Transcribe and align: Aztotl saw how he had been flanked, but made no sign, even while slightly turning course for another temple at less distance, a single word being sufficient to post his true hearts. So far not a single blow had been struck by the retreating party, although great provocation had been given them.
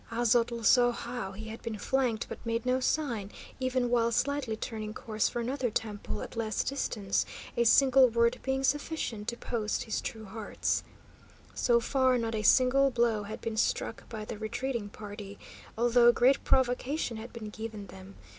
Aztotl 0.11 0.63
saw 0.65 0.91
how 0.91 1.33
he 1.33 1.49
had 1.49 1.61
been 1.61 1.77
flanked, 1.77 2.25
but 2.27 2.43
made 2.43 2.65
no 2.65 2.79
sign, 2.79 3.29
even 3.59 3.87
while 3.91 4.11
slightly 4.11 4.55
turning 4.55 4.95
course 4.95 5.29
for 5.29 5.39
another 5.39 5.69
temple 5.69 6.23
at 6.23 6.35
less 6.35 6.63
distance, 6.63 7.23
a 7.55 7.63
single 7.65 8.07
word 8.09 8.39
being 8.41 8.63
sufficient 8.63 9.27
to 9.27 9.37
post 9.37 9.83
his 9.83 10.01
true 10.01 10.25
hearts. 10.25 10.83
So 11.53 11.79
far 11.79 12.17
not 12.17 12.33
a 12.33 12.41
single 12.41 12.89
blow 12.89 13.21
had 13.21 13.41
been 13.41 13.57
struck 13.57 14.09
by 14.09 14.25
the 14.25 14.39
retreating 14.39 14.89
party, 14.89 15.37
although 15.77 16.11
great 16.11 16.43
provocation 16.43 17.17
had 17.17 17.31
been 17.31 17.51
given 17.51 17.85
them. 17.85 18.15